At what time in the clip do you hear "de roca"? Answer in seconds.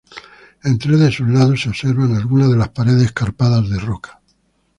3.69-4.19